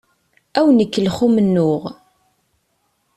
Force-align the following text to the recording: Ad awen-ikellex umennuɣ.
Ad 0.57 0.59
awen-ikellex 0.63 1.17
umennuɣ. 1.27 1.81